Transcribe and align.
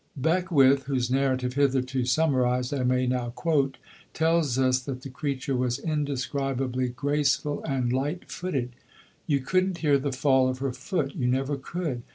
Beckwith, 0.17 0.85
whose 0.85 1.11
narrative, 1.11 1.53
hitherto 1.53 2.05
summarised, 2.05 2.73
I 2.73 2.81
may 2.81 3.05
now 3.05 3.29
quote, 3.29 3.77
tells 4.15 4.57
us 4.57 4.79
that 4.79 5.03
the 5.03 5.11
creature 5.11 5.55
was 5.55 5.77
indescribably 5.77 6.89
graceful 6.89 7.63
and 7.65 7.93
light 7.93 8.27
footed. 8.31 8.71
"You 9.27 9.41
couldn't 9.41 9.77
hear 9.77 9.99
the 9.99 10.11
fall 10.11 10.49
of 10.49 10.57
her 10.57 10.73
foot: 10.73 11.13
you 11.13 11.27
never 11.27 11.55
could. 11.55 12.01